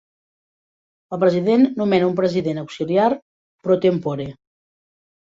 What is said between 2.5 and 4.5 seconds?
auxiliar pro tempore.